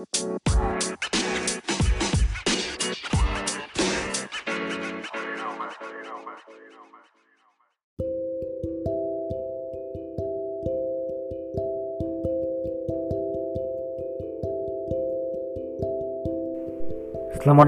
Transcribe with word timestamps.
Selamat 0.00 0.16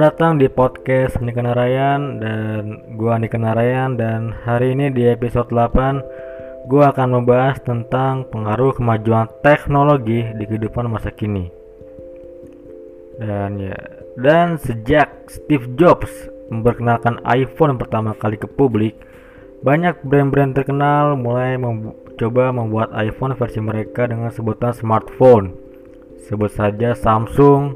datang 0.01 0.41
di 0.41 0.49
podcast 0.49 1.21
Andika 1.21 1.45
Narayan 1.45 2.17
dan 2.17 2.97
gua 2.97 3.21
Andika 3.21 3.37
Narayan 3.37 4.01
dan 4.01 4.33
hari 4.49 4.73
ini 4.73 4.89
di 4.89 5.05
episode 5.05 5.53
8 5.53 6.65
gua 6.65 6.97
akan 6.97 7.09
membahas 7.13 7.61
tentang 7.61 8.25
pengaruh 8.33 8.73
kemajuan 8.73 9.29
teknologi 9.45 10.33
di 10.33 10.45
kehidupan 10.49 10.89
masa 10.89 11.13
kini. 11.13 11.62
Dan 13.21 13.61
ya, 13.61 13.77
dan 14.17 14.57
sejak 14.57 15.29
Steve 15.29 15.73
Jobs 15.77 16.11
memperkenalkan 16.53 17.21
iPhone 17.25 17.81
pertama 17.81 18.13
kali 18.17 18.37
ke 18.37 18.49
publik, 18.49 18.97
banyak 19.65 20.01
brand-brand 20.05 20.53
terkenal 20.53 21.15
mulai 21.17 21.57
mencoba 21.57 22.51
membuat 22.51 22.93
iPhone 22.99 23.33
versi 23.39 23.63
mereka 23.63 24.05
dengan 24.11 24.29
sebutan 24.29 24.75
smartphone. 24.77 25.57
Sebut 26.29 26.51
saja 26.53 26.95
Samsung, 26.95 27.75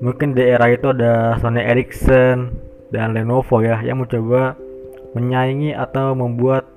mungkin 0.00 0.36
di 0.36 0.44
era 0.44 0.70
itu 0.70 0.92
ada 0.92 1.36
Sony 1.40 1.60
Ericsson 1.60 2.52
dan 2.92 3.16
Lenovo 3.16 3.60
ya 3.60 3.80
yang 3.82 4.04
mencoba 4.04 4.56
menyaingi 5.16 5.72
atau 5.72 6.12
membuat 6.12 6.68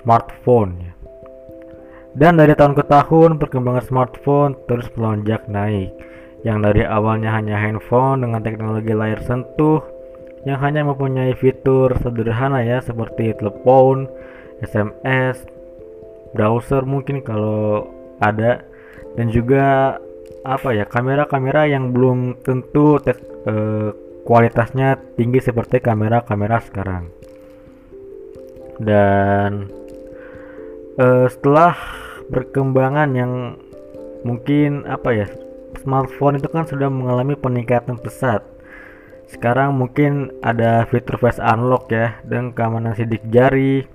smartphone 0.00 0.70
ya. 0.80 0.92
Dan 2.10 2.36
dari 2.42 2.52
tahun 2.58 2.74
ke 2.74 2.84
tahun 2.90 3.38
perkembangan 3.38 3.86
smartphone 3.86 4.52
terus 4.66 4.90
melonjak 4.98 5.46
naik. 5.46 5.94
Yang 6.40 6.58
dari 6.70 6.82
awalnya 6.88 7.36
hanya 7.36 7.60
handphone 7.60 8.24
dengan 8.24 8.40
teknologi 8.40 8.96
layar 8.96 9.20
sentuh 9.20 9.84
yang 10.48 10.56
hanya 10.64 10.88
mempunyai 10.88 11.36
fitur 11.36 11.92
sederhana 12.00 12.64
ya 12.64 12.80
seperti 12.80 13.36
telepon, 13.36 14.08
SMS, 14.64 15.44
browser 16.32 16.88
mungkin 16.88 17.20
kalau 17.20 17.92
ada 18.24 18.64
dan 19.20 19.28
juga 19.28 19.96
apa 20.40 20.72
ya 20.72 20.88
kamera-kamera 20.88 21.68
yang 21.68 21.92
belum 21.92 22.40
tentu 22.40 22.96
tek, 23.04 23.20
eh, 23.44 23.92
kualitasnya 24.24 24.96
tinggi 25.20 25.44
seperti 25.44 25.84
kamera-kamera 25.84 26.56
sekarang. 26.64 27.12
Dan 28.80 29.68
eh, 30.96 31.26
setelah 31.28 31.76
perkembangan 32.32 33.10
yang 33.12 33.60
mungkin 34.24 34.88
apa 34.88 35.10
ya 35.12 35.28
smartphone 35.80 36.38
itu 36.38 36.48
kan 36.52 36.68
sudah 36.68 36.92
mengalami 36.92 37.34
peningkatan 37.34 37.96
pesat 37.98 38.44
sekarang 39.30 39.74
mungkin 39.78 40.30
ada 40.44 40.84
fitur 40.90 41.16
face 41.16 41.40
unlock 41.42 41.90
ya 41.90 42.18
dan 42.26 42.54
keamanan 42.54 42.94
sidik 42.94 43.22
jari 43.30 43.86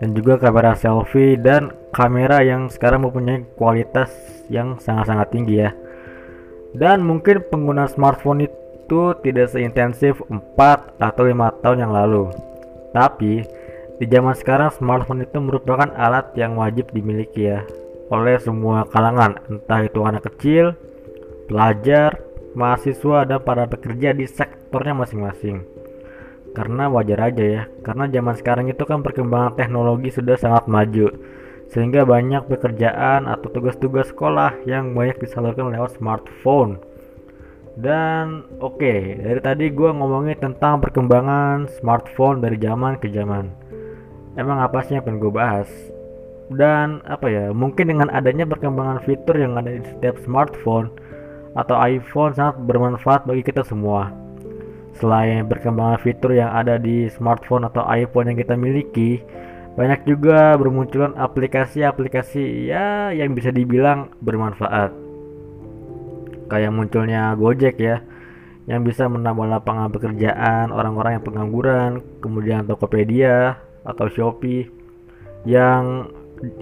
dan 0.00 0.12
juga 0.12 0.40
kamera 0.40 0.76
selfie 0.76 1.36
dan 1.36 1.72
kamera 1.92 2.40
yang 2.44 2.68
sekarang 2.72 3.04
mempunyai 3.04 3.44
kualitas 3.58 4.12
yang 4.48 4.78
sangat-sangat 4.78 5.28
tinggi 5.32 5.66
ya 5.66 5.70
dan 6.76 7.00
mungkin 7.00 7.40
pengguna 7.48 7.88
smartphone 7.88 8.44
itu 8.44 9.16
tidak 9.24 9.48
seintensif 9.48 10.20
4 10.28 11.00
atau 11.00 11.22
5 11.24 11.62
tahun 11.64 11.78
yang 11.88 11.92
lalu. 11.96 12.28
Tapi 12.92 13.42
di 13.96 14.06
zaman 14.12 14.36
sekarang 14.36 14.68
smartphone 14.76 15.24
itu 15.24 15.40
merupakan 15.40 15.88
alat 15.96 16.36
yang 16.36 16.60
wajib 16.60 16.92
dimiliki 16.92 17.48
ya 17.48 17.64
oleh 18.12 18.38
semua 18.38 18.86
kalangan, 18.92 19.40
entah 19.50 19.82
itu 19.82 19.98
anak 20.06 20.28
kecil, 20.30 20.78
pelajar, 21.46 22.20
mahasiswa 22.52 23.26
dan 23.26 23.40
para 23.42 23.64
pekerja 23.70 24.12
di 24.12 24.26
sektornya 24.26 24.94
masing-masing. 24.94 25.62
Karena 26.54 26.88
wajar 26.88 27.32
aja 27.32 27.44
ya, 27.44 27.62
karena 27.84 28.08
zaman 28.08 28.34
sekarang 28.36 28.66
itu 28.72 28.82
kan 28.88 29.04
perkembangan 29.04 29.56
teknologi 29.56 30.08
sudah 30.10 30.36
sangat 30.40 30.64
maju 30.66 31.08
sehingga 31.70 32.06
banyak 32.06 32.46
pekerjaan 32.46 33.26
atau 33.26 33.50
tugas-tugas 33.50 34.14
sekolah 34.14 34.62
yang 34.68 34.94
banyak 34.94 35.18
disalurkan 35.18 35.74
lewat 35.74 35.98
smartphone. 35.98 36.78
Dan 37.76 38.46
oke 38.62 38.80
okay, 38.80 39.00
dari 39.20 39.40
tadi 39.42 39.68
gue 39.68 39.90
ngomongin 39.92 40.38
tentang 40.40 40.80
perkembangan 40.80 41.68
smartphone 41.76 42.40
dari 42.40 42.56
zaman 42.56 42.96
ke 42.96 43.12
zaman. 43.12 43.52
Emang 44.40 44.64
apa 44.64 44.80
sih 44.84 44.96
yang 44.96 45.04
pengen 45.04 45.20
gue 45.20 45.32
bahas? 45.32 45.68
Dan 46.48 47.02
apa 47.04 47.26
ya 47.28 47.44
mungkin 47.50 47.90
dengan 47.90 48.08
adanya 48.08 48.48
perkembangan 48.48 49.02
fitur 49.04 49.36
yang 49.36 49.58
ada 49.58 49.76
di 49.76 49.84
setiap 49.84 50.16
smartphone 50.24 50.88
atau 51.56 51.74
iPhone 51.80 52.36
sangat 52.36 52.60
bermanfaat 52.62 53.24
bagi 53.24 53.42
kita 53.42 53.64
semua 53.64 54.12
selain 54.96 55.44
perkembangan 55.44 56.00
fitur 56.00 56.32
yang 56.32 56.52
ada 56.52 56.80
di 56.80 57.08
smartphone 57.12 57.68
atau 57.68 57.84
iPhone 57.88 58.32
yang 58.32 58.38
kita 58.40 58.56
miliki 58.56 59.20
banyak 59.76 60.08
juga 60.08 60.56
bermunculan 60.56 61.12
aplikasi-aplikasi 61.20 62.72
ya 62.72 63.12
yang 63.12 63.36
bisa 63.36 63.52
dibilang 63.52 64.08
bermanfaat. 64.24 64.88
Kayak 66.48 66.72
munculnya 66.72 67.36
Gojek 67.36 67.76
ya, 67.76 68.00
yang 68.64 68.88
bisa 68.88 69.04
menambah 69.04 69.44
lapangan 69.44 69.92
pekerjaan 69.92 70.72
orang-orang 70.72 71.20
yang 71.20 71.24
pengangguran, 71.28 71.90
kemudian 72.24 72.64
Tokopedia 72.64 73.60
atau 73.84 74.08
Shopee 74.08 74.72
yang 75.44 76.08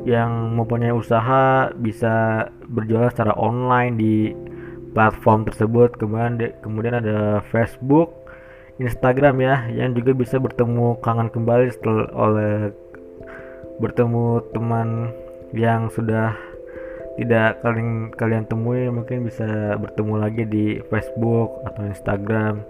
yang 0.03 0.55
mempunyai 0.59 0.91
usaha 0.91 1.71
bisa 1.71 2.47
berjualan 2.67 3.15
secara 3.15 3.35
online 3.39 3.95
di 3.95 4.15
platform 4.95 5.45
tersebut. 5.45 5.99
Kemudian 5.99 6.39
kemudian 6.63 6.95
ada 7.03 7.43
Facebook, 7.51 8.15
Instagram 8.79 9.43
ya, 9.43 9.55
yang 9.75 9.93
juga 9.93 10.15
bisa 10.15 10.39
bertemu 10.39 11.03
kangen 11.03 11.29
kembali 11.29 11.67
setelah 11.75 12.09
oleh 12.15 12.55
bertemu 13.83 14.55
teman 14.55 15.11
yang 15.51 15.91
sudah 15.91 16.39
tidak 17.19 17.61
kalian 17.63 18.15
kalian 18.15 18.47
temui. 18.47 18.87
Mungkin 18.89 19.27
bisa 19.27 19.77
bertemu 19.77 20.15
lagi 20.17 20.43
di 20.47 20.67
Facebook 20.89 21.61
atau 21.67 21.83
Instagram 21.85 22.63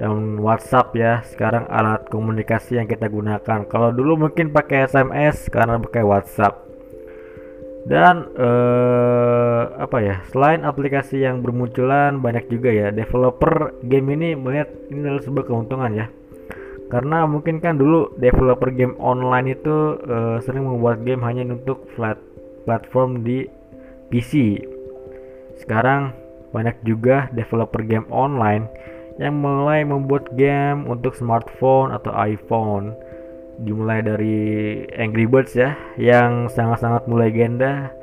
dan 0.00 0.40
WhatsApp 0.40 0.96
ya. 0.96 1.20
Sekarang 1.22 1.68
alat 1.70 2.08
komunikasi 2.08 2.80
yang 2.80 2.88
kita 2.88 3.06
gunakan. 3.06 3.68
Kalau 3.68 3.88
dulu 3.92 4.28
mungkin 4.28 4.50
pakai 4.50 4.88
SMS 4.88 5.48
sekarang 5.48 5.84
pakai 5.84 6.02
WhatsApp 6.02 6.73
dan 7.84 8.32
eh, 8.32 9.62
apa 9.76 9.98
ya 10.00 10.16
selain 10.32 10.64
aplikasi 10.64 11.20
yang 11.20 11.44
bermunculan 11.44 12.20
banyak 12.24 12.48
juga 12.48 12.72
ya 12.72 12.88
developer 12.88 13.76
game 13.84 14.08
ini 14.16 14.32
melihat 14.32 14.72
ini 14.88 15.04
adalah 15.04 15.24
sebuah 15.24 15.44
keuntungan 15.44 15.92
ya 15.92 16.06
karena 16.94 17.24
mungkin 17.24 17.58
kan 17.58 17.80
dulu 17.80 18.12
developer 18.20 18.70
game 18.70 18.94
online 19.00 19.56
itu 19.56 19.98
uh, 20.04 20.38
sering 20.44 20.68
membuat 20.68 21.02
game 21.02 21.24
hanya 21.24 21.42
untuk 21.48 21.88
flat 21.96 22.20
platform 22.68 23.24
di 23.24 23.48
PC. 24.14 24.62
Sekarang 25.58 26.12
banyak 26.54 26.86
juga 26.86 27.26
developer 27.32 27.82
game 27.82 28.06
online 28.14 28.68
yang 29.18 29.42
mulai 29.42 29.82
membuat 29.82 30.30
game 30.38 30.86
untuk 30.86 31.18
smartphone 31.18 31.90
atau 31.90 32.14
iPhone. 32.14 32.94
Dimulai 33.54 34.02
dari 34.02 34.38
Angry 34.98 35.30
Birds 35.30 35.54
ya, 35.54 35.78
yang 35.94 36.50
sangat-sangat 36.50 37.06
mulai 37.06 37.30
legenda. 37.30 37.94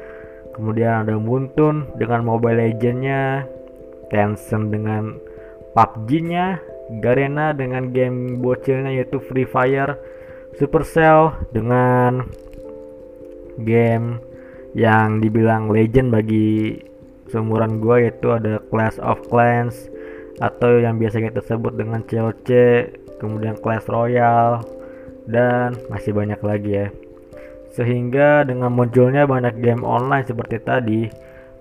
Kemudian 0.56 1.08
ada 1.08 1.16
Muntun 1.16 1.92
dengan 1.96 2.28
Mobile 2.28 2.60
Legends-nya, 2.60 3.48
Tencent 4.12 4.72
dengan 4.72 5.16
PUBG-nya, 5.76 6.60
Garena 7.00 7.56
dengan 7.56 7.96
game 7.96 8.36
bocilnya 8.44 8.92
yaitu 8.92 9.24
Free 9.24 9.48
Fire, 9.48 9.96
Supercell 10.60 11.32
dengan 11.56 12.28
game 13.64 14.20
yang 14.76 15.24
dibilang 15.24 15.72
legend 15.72 16.12
bagi 16.12 16.80
seumuran 17.32 17.80
gue 17.80 18.08
yaitu 18.08 18.28
ada 18.32 18.60
Clash 18.68 19.00
of 19.00 19.24
Clans 19.32 19.88
atau 20.44 20.80
yang 20.84 21.00
biasa 21.00 21.24
kita 21.24 21.40
sebut 21.44 21.80
dengan 21.80 22.04
COC, 22.04 22.50
kemudian 23.24 23.56
Clash 23.64 23.88
Royale 23.88 24.81
dan 25.28 25.78
masih 25.90 26.14
banyak 26.16 26.40
lagi 26.42 26.72
ya. 26.72 26.88
Sehingga 27.72 28.44
dengan 28.44 28.74
munculnya 28.76 29.24
banyak 29.24 29.60
game 29.64 29.84
online 29.88 30.28
seperti 30.28 30.60
tadi, 30.60 31.08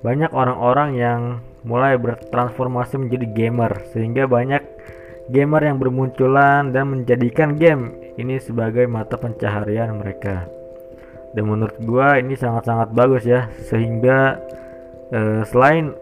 banyak 0.02 0.32
orang-orang 0.32 0.90
yang 0.96 1.20
mulai 1.62 2.00
bertransformasi 2.00 2.96
menjadi 2.96 3.26
gamer 3.36 3.84
sehingga 3.92 4.24
banyak 4.24 4.64
gamer 5.28 5.62
yang 5.62 5.76
bermunculan 5.76 6.72
dan 6.72 6.88
menjadikan 6.90 7.54
game 7.54 7.94
ini 8.16 8.40
sebagai 8.42 8.88
mata 8.90 9.20
pencaharian 9.20 9.94
mereka. 9.94 10.48
Dan 11.30 11.46
menurut 11.46 11.78
gua 11.86 12.18
ini 12.18 12.34
sangat-sangat 12.34 12.90
bagus 12.90 13.22
ya, 13.22 13.46
sehingga 13.70 14.40
eh, 15.14 15.46
selain 15.46 15.94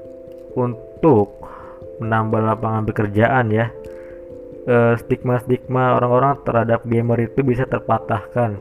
untuk 0.56 1.37
menambah 2.00 2.40
lapangan 2.40 2.88
pekerjaan 2.88 3.52
ya, 3.52 3.69
stigma-stigma 5.00 5.96
orang-orang 5.96 6.40
terhadap 6.44 6.84
gamer 6.84 7.31
itu 7.31 7.40
bisa 7.40 7.64
terpatahkan 7.64 8.60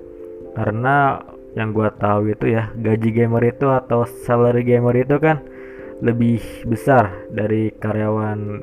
karena 0.55 1.19
yang 1.57 1.73
gua 1.73 1.89
tahu 1.89 2.31
itu 2.31 2.53
ya 2.53 2.69
gaji 2.77 3.09
gamer 3.11 3.43
itu 3.49 3.67
atau 3.67 4.05
salary 4.05 4.61
gamer 4.63 4.93
itu 5.03 5.17
kan 5.17 5.41
lebih 5.99 6.39
besar 6.69 7.27
dari 7.33 7.73
karyawan 7.73 8.61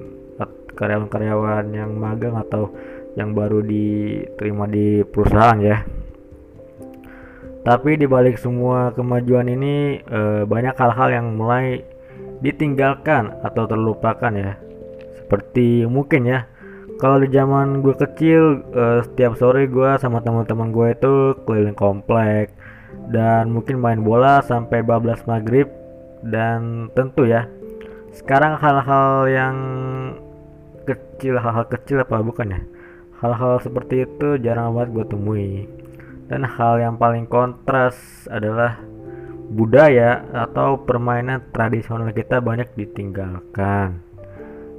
karyawan-karyawan 0.75 1.71
yang 1.71 1.95
magang 1.95 2.35
atau 2.35 2.75
yang 3.15 3.31
baru 3.31 3.63
diterima 3.63 4.67
di 4.67 5.07
perusahaan 5.07 5.59
ya. 5.63 5.87
Tapi 7.65 7.97
dibalik 7.97 8.37
semua 8.37 8.93
kemajuan 8.93 9.49
ini 9.49 10.05
e, 10.05 10.45
banyak 10.45 10.77
hal-hal 10.77 11.09
yang 11.15 11.27
mulai 11.33 11.81
ditinggalkan 12.45 13.41
atau 13.41 13.65
terlupakan 13.65 14.33
ya. 14.35 14.61
Seperti 15.17 15.89
mungkin 15.89 16.29
ya, 16.29 16.45
kalau 16.95 17.19
di 17.19 17.29
zaman 17.35 17.83
gue 17.83 17.95
kecil 17.99 18.63
e, 18.71 18.85
setiap 19.03 19.35
sore 19.35 19.67
gue 19.67 19.91
sama 19.99 20.23
teman-teman 20.23 20.71
gue 20.71 20.89
itu 20.95 21.15
keliling 21.43 21.75
komplek 21.75 22.55
dan 23.11 23.51
mungkin 23.51 23.83
main 23.83 24.01
bola 24.01 24.41
sampai 24.47 24.87
12 24.87 25.27
maghrib. 25.27 25.69
Dan 26.25 26.89
tentu 26.97 27.29
ya 27.29 27.45
sekarang 28.15 28.57
hal-hal 28.57 29.29
yang 29.29 29.57
kecil 30.89 31.37
hal-hal 31.37 31.67
kecil 31.69 32.01
apa 32.01 32.23
bukan 32.23 32.55
ya? 32.55 32.61
Hal-hal 33.21 33.61
seperti 33.61 34.07
itu 34.07 34.39
jarang 34.41 34.73
banget 34.73 34.95
gue 34.95 35.05
temui. 35.11 35.51
Dan 36.31 36.47
hal 36.47 36.81
yang 36.81 36.97
paling 36.97 37.29
kontras 37.29 38.25
adalah 38.33 38.81
budaya 39.53 40.25
atau 40.33 40.81
permainan 40.81 41.45
tradisional 41.53 42.09
kita 42.17 42.41
banyak 42.41 42.73
ditinggalkan 42.73 44.04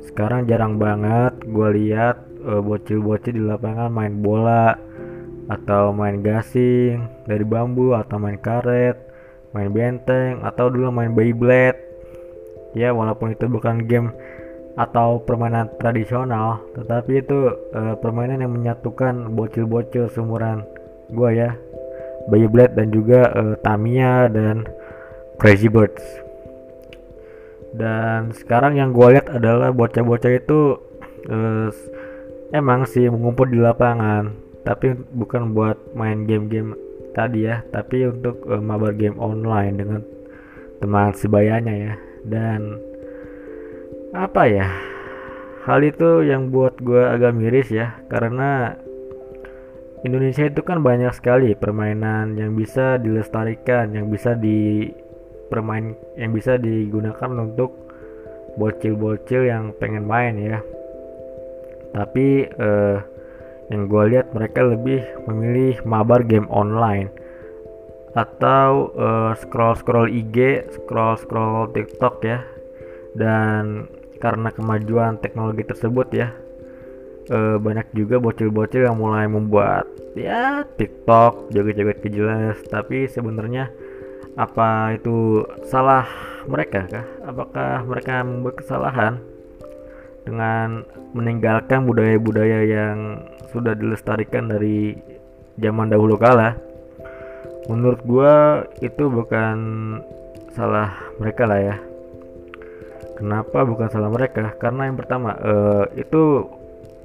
sekarang 0.06 0.46
jarang 0.46 0.78
banget 0.78 1.34
gue 1.46 1.70
lihat 1.82 2.22
uh, 2.46 2.62
bocil-bocil 2.62 3.34
di 3.34 3.44
lapangan 3.44 3.90
main 3.90 4.22
bola 4.22 4.78
atau 5.46 5.94
main 5.94 6.22
gasing 6.26 7.06
dari 7.30 7.46
bambu 7.46 7.94
atau 7.94 8.18
main 8.18 8.38
karet 8.38 8.98
main 9.54 9.72
benteng 9.72 10.44
atau 10.44 10.68
dulu 10.68 10.92
main 10.92 11.16
Beyblade. 11.16 11.80
Ya 12.76 12.92
walaupun 12.92 13.32
itu 13.32 13.48
bukan 13.48 13.88
game 13.88 14.12
atau 14.76 15.24
permainan 15.24 15.72
tradisional 15.80 16.60
tetapi 16.76 17.24
itu 17.24 17.56
uh, 17.72 17.96
permainan 18.04 18.44
yang 18.44 18.52
menyatukan 18.52 19.32
bocil-bocil 19.32 20.12
seumuran 20.12 20.68
gua 21.16 21.32
ya. 21.32 21.50
Beyblade 22.28 22.76
dan 22.76 22.92
juga 22.92 23.32
uh, 23.32 23.56
Tamiya 23.64 24.28
dan 24.28 24.68
Crazy 25.40 25.72
Birds 25.72 26.25
dan 27.76 28.32
sekarang 28.32 28.80
yang 28.80 28.96
gue 28.96 29.20
lihat 29.20 29.28
adalah 29.28 29.76
bocah-bocah 29.76 30.32
itu 30.32 30.80
uh, 31.28 31.68
emang 32.56 32.88
sih 32.88 33.12
mengumpul 33.12 33.52
di 33.52 33.60
lapangan. 33.60 34.32
Tapi 34.66 34.98
bukan 35.14 35.54
buat 35.54 35.78
main 35.94 36.26
game-game 36.26 36.74
tadi 37.14 37.48
ya 37.48 37.62
tapi 37.70 38.08
untuk 38.10 38.44
uh, 38.50 38.60
mabar 38.60 38.96
game 38.98 39.16
online 39.22 39.76
dengan 39.78 40.02
teman 40.80 41.12
sebayanya 41.14 41.74
ya. 41.76 41.94
Dan 42.26 42.80
apa 44.16 44.48
ya 44.48 44.68
hal 45.68 45.84
itu 45.84 46.24
yang 46.24 46.50
buat 46.50 46.80
gue 46.80 47.04
agak 47.04 47.36
miris 47.36 47.68
ya 47.74 48.00
karena 48.08 48.80
Indonesia 50.06 50.46
itu 50.46 50.62
kan 50.62 50.86
banyak 50.86 51.10
sekali 51.18 51.58
permainan 51.58 52.38
yang 52.38 52.54
bisa 52.54 53.02
dilestarikan 53.02 53.92
yang 53.92 54.08
bisa 54.08 54.38
di 54.38 54.88
permain 55.52 55.98
yang 56.18 56.32
bisa 56.34 56.58
digunakan 56.58 57.30
untuk 57.36 57.76
bocil-bocil 58.56 59.46
yang 59.46 59.76
pengen 59.78 60.08
main 60.08 60.36
ya 60.40 60.60
tapi 61.96 62.48
uh, 62.60 63.00
yang 63.72 63.90
gue 63.90 64.04
lihat 64.14 64.30
mereka 64.36 64.62
lebih 64.62 65.02
memilih 65.26 65.82
mabar 65.88 66.22
game 66.22 66.46
online 66.54 67.10
atau 68.16 68.96
uh, 68.96 69.32
scroll 69.36 69.76
scroll 69.76 70.08
IG, 70.08 70.64
scroll 70.72 71.20
scroll 71.20 71.68
TikTok 71.76 72.24
ya. 72.24 72.40
Dan 73.16 73.92
karena 74.24 74.52
kemajuan 74.56 75.20
teknologi 75.20 75.68
tersebut 75.68 76.08
ya, 76.16 76.32
uh, 77.32 77.60
banyak 77.60 77.92
juga 77.92 78.20
bocil-bocil 78.24 78.88
yang 78.88 79.00
mulai 79.00 79.28
membuat 79.28 79.88
ya 80.16 80.64
TikTok 80.64 81.52
joget-joget 81.52 82.00
kejelas. 82.00 82.64
Tapi 82.72 83.12
sebenarnya 83.12 83.68
apa 84.36 85.00
itu 85.00 85.48
salah 85.68 86.04
mereka 86.46 86.84
kah? 86.92 87.06
Apakah 87.24 87.88
mereka 87.88 88.22
membuat 88.22 88.60
kesalahan 88.60 89.24
dengan 90.28 90.84
meninggalkan 91.16 91.88
budaya-budaya 91.88 92.68
yang 92.68 93.24
sudah 93.56 93.72
dilestarikan 93.72 94.52
dari 94.52 95.00
zaman 95.56 95.88
dahulu 95.88 96.20
kala? 96.20 96.60
Menurut 97.72 98.04
gua 98.04 98.34
itu 98.84 99.08
bukan 99.08 99.58
salah 100.52 100.92
mereka 101.18 101.48
lah 101.48 101.60
ya. 101.60 101.76
Kenapa 103.16 103.64
bukan 103.64 103.88
salah 103.88 104.12
mereka? 104.12 104.52
Karena 104.60 104.92
yang 104.92 105.00
pertama 105.00 105.32
uh, 105.40 105.88
itu 105.96 106.44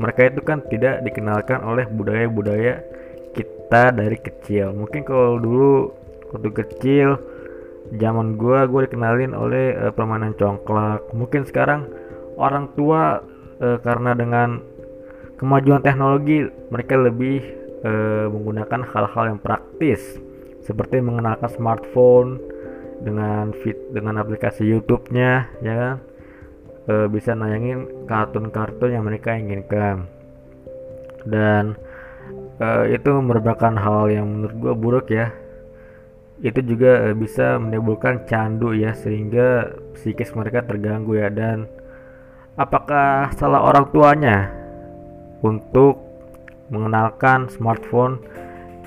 mereka 0.03 0.27
itu 0.27 0.41
kan 0.43 0.59
tidak 0.67 1.07
dikenalkan 1.07 1.63
oleh 1.63 1.87
budaya-budaya 1.87 2.83
kita 3.31 3.95
dari 3.95 4.19
kecil. 4.19 4.75
Mungkin 4.75 5.07
kalau 5.07 5.39
dulu 5.39 6.00
waktu 6.31 6.51
kecil 6.55 7.19
zaman 7.99 8.39
gua 8.39 8.67
gua 8.71 8.87
dikenalin 8.87 9.35
oleh 9.35 9.75
uh, 9.75 9.93
permainan 9.95 10.35
congklak. 10.39 11.11
Mungkin 11.15 11.47
sekarang 11.47 11.91
orang 12.39 12.71
tua 12.79 13.23
uh, 13.61 13.79
karena 13.83 14.15
dengan 14.15 14.63
kemajuan 15.41 15.81
teknologi 15.81 16.45
mereka 16.69 17.01
lebih 17.01 17.41
e, 17.81 17.93
menggunakan 18.29 18.85
hal-hal 18.93 19.25
yang 19.33 19.41
praktis 19.41 20.21
seperti 20.61 21.01
mengenalkan 21.01 21.49
smartphone 21.49 22.37
dengan 23.01 23.57
fit 23.65 23.81
dengan 23.97 24.21
aplikasi 24.21 24.69
YouTube-nya 24.69 25.49
ya 25.65 25.75
kan? 25.75 25.97
E, 26.85 26.95
bisa 27.09 27.33
nayangin 27.33 28.05
kartun-kartun 28.05 28.93
yang 28.93 29.09
mereka 29.09 29.33
inginkan. 29.33 30.05
Dan 31.25 31.81
e, 32.61 32.93
itu 32.93 33.11
merupakan 33.25 33.73
hal 33.73 34.13
yang 34.13 34.29
menurut 34.29 34.57
gue 34.61 34.75
buruk 34.77 35.07
ya 35.09 35.33
itu 36.41 36.61
juga 36.65 37.13
e, 37.13 37.17
bisa 37.17 37.61
menimbulkan 37.61 38.25
candu 38.25 38.73
ya 38.73 38.97
sehingga 38.97 39.77
psikis 39.93 40.33
mereka 40.33 40.65
terganggu 40.65 41.21
ya 41.21 41.29
dan 41.29 41.69
apakah 42.57 43.29
salah 43.37 43.61
orang 43.61 43.93
tuanya 43.93 44.49
untuk 45.45 46.01
mengenalkan 46.71 47.51
smartphone 47.51 48.23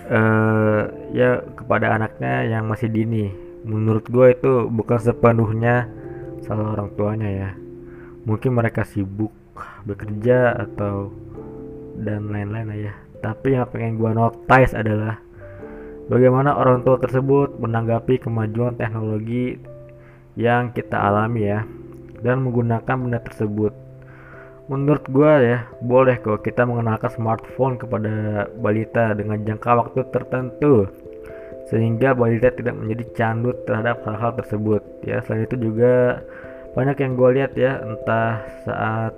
uh, 0.08 0.88
ya 1.12 1.44
kepada 1.58 1.94
anaknya 2.00 2.48
yang 2.48 2.70
masih 2.70 2.88
dini. 2.90 3.30
Menurut 3.64 4.08
gue 4.08 4.36
itu 4.36 4.68
bukan 4.68 5.00
sepenuhnya 5.00 5.88
salah 6.44 6.76
orang 6.76 6.90
tuanya 6.96 7.30
ya. 7.30 7.50
Mungkin 8.24 8.56
mereka 8.56 8.88
sibuk 8.88 9.32
bekerja 9.84 10.56
atau 10.56 11.12
dan 12.00 12.32
lain-lain 12.32 12.92
ya. 12.92 12.94
Tapi 13.24 13.56
yang 13.56 13.68
pengen 13.72 14.00
gue 14.00 14.12
notice 14.12 14.76
adalah 14.76 15.20
bagaimana 16.12 16.56
orang 16.56 16.84
tua 16.84 17.00
tersebut 17.00 17.60
menanggapi 17.60 18.20
kemajuan 18.24 18.76
teknologi 18.80 19.60
yang 20.40 20.74
kita 20.74 20.98
alami 20.98 21.48
ya 21.48 21.62
dan 22.24 22.44
menggunakan 22.44 22.96
benda 22.96 23.20
tersebut? 23.22 23.76
Menurut 24.72 25.04
gua 25.12 25.44
ya 25.44 25.58
boleh 25.84 26.24
kok 26.24 26.44
kita 26.48 26.64
mengenalkan 26.64 27.12
smartphone 27.12 27.76
kepada 27.76 28.48
balita 28.64 29.12
dengan 29.12 29.44
jangka 29.44 29.72
waktu 29.76 30.00
tertentu 30.08 30.88
sehingga 31.68 32.16
balita 32.16 32.52
tidak 32.52 32.76
menjadi 32.76 33.04
candu 33.16 33.52
terhadap 33.68 34.04
hal-hal 34.08 34.32
tersebut 34.40 34.82
ya. 35.04 35.20
Selain 35.24 35.48
itu 35.48 35.60
juga 35.60 36.24
banyak 36.74 36.98
yang 37.00 37.14
gue 37.14 37.30
lihat 37.38 37.52
ya 37.54 37.80
entah 37.86 38.42
saat 38.66 39.14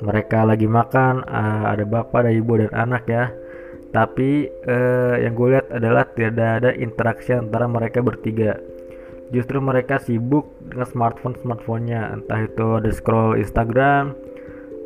mereka 0.00 0.48
lagi 0.48 0.64
makan 0.64 1.24
ada 1.64 1.84
bapak 1.84 2.24
ada 2.24 2.32
ibu 2.32 2.56
dan 2.56 2.72
anak 2.72 3.04
ya 3.08 3.28
tapi 3.90 4.46
uh, 4.70 5.18
yang 5.18 5.34
gue 5.34 5.58
lihat 5.58 5.66
adalah 5.74 6.06
tidak 6.14 6.62
ada 6.62 6.70
interaksi 6.78 7.34
antara 7.34 7.66
mereka 7.66 7.98
bertiga. 7.98 8.54
Justru 9.34 9.58
mereka 9.58 9.98
sibuk 9.98 10.46
dengan 10.62 10.86
smartphone 10.86 11.34
smartphonenya. 11.42 12.14
Entah 12.14 12.46
itu 12.46 12.66
ada 12.78 12.90
scroll 12.90 13.38
Instagram 13.38 14.14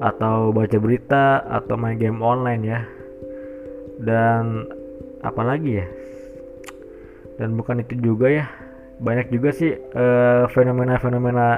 atau 0.00 0.52
baca 0.52 0.76
berita 0.80 1.44
atau 1.48 1.76
main 1.76 2.00
game 2.00 2.20
online 2.24 2.62
ya. 2.64 2.80
Dan 4.00 4.68
apalagi 5.20 5.80
ya? 5.80 5.86
Dan 7.40 7.56
bukan 7.56 7.84
itu 7.84 7.96
juga 8.00 8.28
ya. 8.28 8.46
Banyak 9.00 9.32
juga 9.32 9.52
sih 9.52 9.72
fenomena 10.52 10.96
fenomena-fenomena 11.00 11.48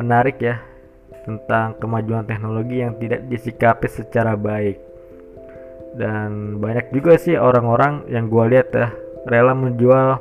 menarik 0.00 0.36
ya 0.40 0.60
tentang 1.24 1.76
kemajuan 1.80 2.28
teknologi 2.28 2.84
yang 2.84 2.96
tidak 3.00 3.24
disikapi 3.28 3.88
secara 3.88 4.36
baik 4.36 4.93
dan 5.94 6.58
banyak 6.58 6.90
juga 6.90 7.14
sih 7.18 7.38
orang-orang 7.38 8.06
yang 8.10 8.26
gue 8.26 8.44
lihat 8.50 8.68
ya 8.74 8.88
rela 9.30 9.54
menjual 9.56 10.20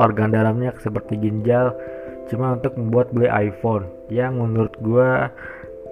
organ 0.00 0.32
dalamnya 0.32 0.72
seperti 0.80 1.20
ginjal 1.20 1.76
cuma 2.30 2.54
untuk 2.54 2.78
membuat 2.78 3.10
beli 3.10 3.26
iPhone. 3.26 3.90
Yang 4.06 4.32
menurut 4.38 4.74
gua 4.78 5.34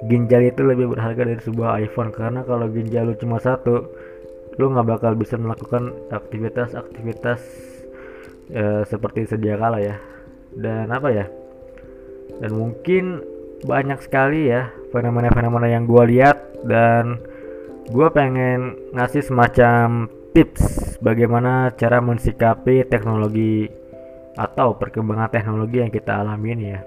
ginjal 0.07 0.47
itu 0.47 0.62
lebih 0.62 0.95
berharga 0.95 1.26
dari 1.26 1.43
sebuah 1.43 1.83
iPhone 1.83 2.14
karena 2.14 2.47
kalau 2.47 2.71
ginjal 2.71 3.11
lu 3.11 3.14
cuma 3.19 3.43
satu 3.43 3.90
lu 4.59 4.64
nggak 4.71 4.87
bakal 4.87 5.12
bisa 5.19 5.35
melakukan 5.35 5.95
aktivitas-aktivitas 6.11 7.40
e, 8.50 8.62
seperti 8.87 9.26
sedia 9.26 9.59
kala 9.59 9.83
ya. 9.83 9.99
Dan 10.55 10.90
apa 10.95 11.11
ya? 11.11 11.26
Dan 12.38 12.55
mungkin 12.55 13.23
banyak 13.67 13.99
sekali 14.07 14.50
ya 14.50 14.71
fenomena-fenomena 14.95 15.67
yang 15.67 15.87
gue 15.90 16.05
lihat 16.14 16.62
dan 16.62 17.19
gue 17.88 18.09
pengen 18.12 18.76
ngasih 18.92 19.25
semacam 19.25 20.12
tips 20.37 20.97
bagaimana 21.00 21.73
cara 21.73 22.04
mensikapi 22.04 22.85
teknologi 22.85 23.64
atau 24.37 24.76
perkembangan 24.76 25.33
teknologi 25.33 25.80
yang 25.80 25.88
kita 25.88 26.21
alami 26.21 26.49
ini 26.52 26.66
ya. 26.68 26.80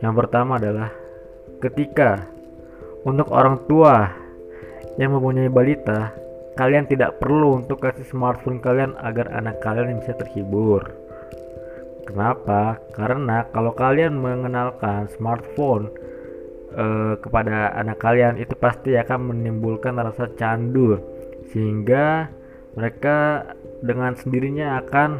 Yang 0.00 0.14
pertama 0.24 0.56
adalah 0.56 0.88
ketika 1.60 2.24
untuk 3.04 3.28
orang 3.28 3.60
tua 3.68 4.08
yang 4.96 5.12
mempunyai 5.20 5.52
balita, 5.52 6.16
kalian 6.56 6.88
tidak 6.88 7.20
perlu 7.20 7.60
untuk 7.60 7.76
kasih 7.84 8.08
smartphone 8.08 8.58
kalian 8.58 8.96
agar 9.04 9.28
anak 9.36 9.60
kalian 9.60 10.00
bisa 10.00 10.16
terhibur. 10.16 10.80
Kenapa? 12.08 12.80
Karena 12.96 13.46
kalau 13.52 13.76
kalian 13.76 14.16
mengenalkan 14.16 15.06
smartphone 15.12 15.92
eh, 16.72 17.14
kepada 17.20 17.76
anak 17.76 18.00
kalian 18.00 18.40
itu 18.40 18.56
pasti 18.56 18.96
akan 18.96 19.32
menimbulkan 19.32 19.96
rasa 19.96 20.28
candu 20.36 20.98
sehingga 21.52 22.32
mereka 22.72 23.48
dengan 23.84 24.16
sendirinya 24.16 24.80
akan 24.84 25.10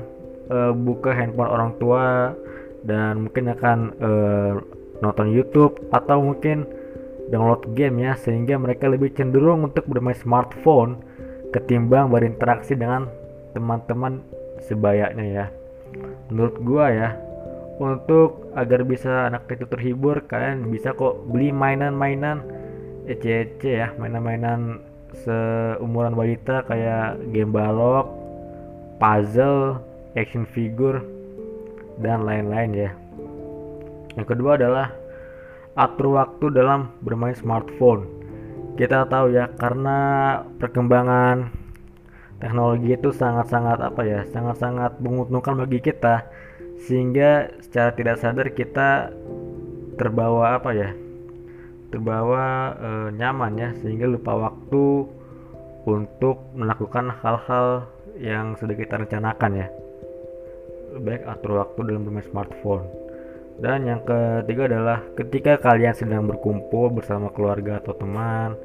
eh, 0.48 0.72
buka 0.72 1.12
handphone 1.12 1.52
orang 1.52 1.72
tua 1.76 2.32
dan 2.82 3.28
mungkin 3.28 3.52
akan 3.52 3.78
eh, 4.00 4.52
nonton 5.02 5.28
YouTube 5.30 5.78
atau 5.90 6.22
mungkin 6.22 6.64
download 7.30 7.72
game 7.72 8.04
ya 8.04 8.12
sehingga 8.18 8.60
mereka 8.60 8.90
lebih 8.90 9.12
cenderung 9.16 9.64
untuk 9.66 9.88
bermain 9.88 10.16
smartphone 10.18 11.00
ketimbang 11.52 12.08
berinteraksi 12.08 12.76
dengan 12.76 13.08
teman-teman 13.52 14.24
sebayanya 14.64 15.24
ya. 15.24 15.46
Menurut 16.32 16.56
gua 16.64 16.88
ya 16.88 17.08
untuk 17.80 18.52
agar 18.52 18.84
bisa 18.84 19.28
anak 19.32 19.48
itu 19.48 19.64
terhibur 19.64 20.24
kalian 20.28 20.68
bisa 20.68 20.92
kok 20.92 21.24
beli 21.28 21.54
mainan-mainan. 21.54 22.44
Ece-ece 23.02 23.82
ya 23.82 23.88
mainan-mainan 23.98 24.78
seumuran 25.24 26.14
balita 26.14 26.64
kayak 26.64 27.18
game 27.34 27.50
balok 27.50 28.08
puzzle 29.02 29.82
action 30.14 30.46
figure 30.46 31.02
dan 31.98 32.24
lain-lain 32.24 32.70
ya. 32.72 32.90
Yang 34.14 34.26
kedua 34.36 34.60
adalah 34.60 34.92
atur 35.74 36.20
waktu 36.20 36.52
dalam 36.52 36.92
bermain 37.00 37.34
smartphone. 37.34 38.06
Kita 38.76 39.04
tahu 39.08 39.36
ya 39.36 39.52
karena 39.56 39.98
perkembangan 40.56 41.52
teknologi 42.40 42.94
itu 42.96 43.14
sangat-sangat 43.14 43.78
apa 43.78 44.02
ya 44.02 44.20
sangat-sangat 44.32 44.98
menguntungkan 44.98 45.54
bagi 45.62 45.78
kita 45.78 46.26
sehingga 46.86 47.50
secara 47.62 47.94
tidak 47.94 48.16
sadar 48.18 48.48
kita 48.50 49.14
terbawa 49.96 50.58
apa 50.58 50.70
ya? 50.74 50.90
Terbawa 51.92 52.74
e, 52.74 52.90
nyaman 53.14 53.52
ya 53.60 53.70
sehingga 53.84 54.08
lupa 54.08 54.32
waktu 54.34 55.06
untuk 55.84 56.54
melakukan 56.56 57.10
hal-hal 57.22 57.86
yang 58.18 58.56
sudah 58.58 58.74
kita 58.74 58.98
rencanakan 58.98 59.52
ya. 59.62 59.66
Baik 60.98 61.24
atur 61.28 61.62
waktu 61.62 61.80
dalam 61.88 62.04
bermain 62.04 62.26
smartphone. 62.26 62.84
Dan 63.60 63.84
yang 63.84 64.00
ketiga 64.02 64.66
adalah 64.66 65.04
ketika 65.14 65.60
kalian 65.60 65.92
sedang 65.92 66.24
berkumpul 66.24 66.88
bersama 66.90 67.28
keluarga 67.30 67.78
atau 67.78 67.92
teman 67.94 68.56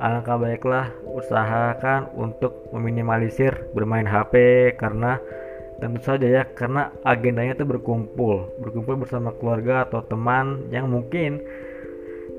alangkah 0.00 0.40
baiklah 0.40 0.86
usahakan 1.12 2.08
untuk 2.16 2.72
meminimalisir 2.72 3.68
bermain 3.76 4.08
HP 4.08 4.34
karena 4.80 5.20
tentu 5.80 6.00
saja 6.04 6.26
ya 6.28 6.42
karena 6.52 6.92
agendanya 7.02 7.56
itu 7.56 7.66
berkumpul. 7.66 8.52
Berkumpul 8.60 9.00
bersama 9.00 9.32
keluarga 9.34 9.88
atau 9.88 10.04
teman 10.04 10.68
yang 10.68 10.86
mungkin 10.92 11.40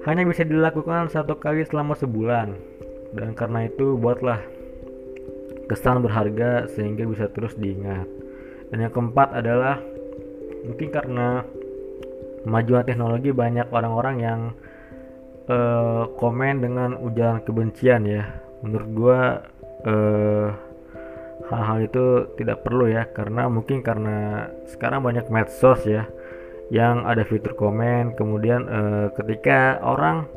hanya 0.05 0.23
bisa 0.25 0.45
dilakukan 0.45 1.09
satu 1.09 1.37
kali 1.41 1.65
selama 1.65 1.97
sebulan. 1.97 2.53
Dan 3.11 3.35
karena 3.35 3.67
itu 3.67 3.99
buatlah 3.99 4.39
kesan 5.67 6.05
berharga 6.05 6.69
sehingga 6.71 7.03
bisa 7.09 7.27
terus 7.33 7.57
diingat. 7.57 8.07
Dan 8.71 8.87
yang 8.87 8.93
keempat 8.93 9.35
adalah 9.35 9.81
mungkin 10.63 10.87
karena 10.93 11.43
kemajuan 12.45 12.85
teknologi 12.87 13.29
banyak 13.35 13.67
orang-orang 13.69 14.15
yang 14.21 14.39
uh, 15.51 16.07
komen 16.17 16.63
dengan 16.63 16.95
ujaran 16.97 17.43
kebencian 17.43 18.07
ya. 18.07 18.23
Menurut 18.61 18.89
gua 18.95 19.19
uh, 19.85 20.70
hal-hal 21.49 21.77
itu 21.81 22.05
tidak 22.37 22.61
perlu 22.61 22.91
ya 22.91 23.09
karena 23.09 23.47
mungkin 23.47 23.81
karena 23.81 24.47
sekarang 24.69 25.01
banyak 25.01 25.25
medsos 25.33 25.81
ya 25.87 26.05
yang 26.71 27.03
ada 27.03 27.25
fitur 27.27 27.57
komen 27.57 28.15
kemudian 28.15 28.67
uh, 28.69 29.07
ketika 29.15 29.81
orang 29.83 30.29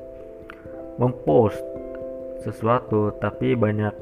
mempost 0.98 1.60
sesuatu 2.42 3.14
tapi 3.18 3.54
banyak 3.54 3.94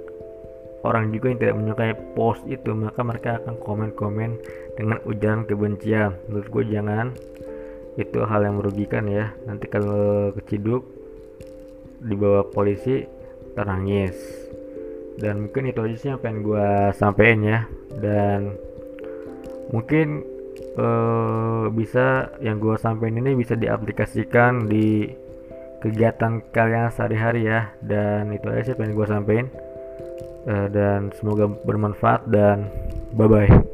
orang 0.82 1.14
juga 1.14 1.30
yang 1.32 1.38
tidak 1.38 1.56
menyukai 1.58 1.92
post 2.18 2.42
itu 2.50 2.74
maka 2.74 3.00
mereka 3.06 3.38
akan 3.42 3.54
komen-komen 3.62 4.30
dengan 4.74 4.98
ujaran 5.06 5.46
kebencian. 5.46 6.18
Menurut 6.26 6.48
gue 6.50 6.64
jangan 6.74 7.14
itu 7.94 8.18
hal 8.26 8.40
yang 8.42 8.58
merugikan 8.58 9.06
ya. 9.06 9.30
Nanti 9.46 9.70
kalau 9.70 10.34
keciduk 10.34 10.82
dibawa 12.02 12.42
polisi 12.50 13.06
terangis 13.54 14.18
dan 15.20 15.48
mungkin 15.48 15.68
itu 15.68 15.80
aja 15.84 15.96
sih 15.96 16.08
yang 16.12 16.20
pengen 16.20 16.44
gue 16.44 16.68
sampein 16.96 17.40
ya. 17.44 17.68
Dan 17.92 18.56
mungkin 19.72 20.24
uh, 20.76 21.68
bisa 21.72 22.32
yang 22.40 22.60
gue 22.62 22.76
sampein 22.80 23.16
ini 23.16 23.36
bisa 23.36 23.56
diaplikasikan 23.56 24.68
di 24.68 25.10
kegiatan 25.82 26.40
kalian 26.54 26.92
sehari-hari 26.92 27.48
ya. 27.48 27.72
Dan 27.84 28.32
itu 28.32 28.48
aja 28.48 28.72
sih 28.72 28.76
pengen 28.76 28.96
gue 28.96 29.06
sampein. 29.08 29.46
Uh, 30.42 30.66
dan 30.74 31.14
semoga 31.14 31.46
bermanfaat 31.46 32.26
dan 32.26 32.66
bye 33.14 33.30
bye 33.30 33.71